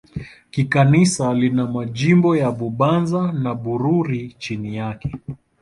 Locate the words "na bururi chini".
3.31-4.75